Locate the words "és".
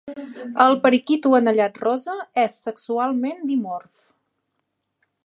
2.45-2.57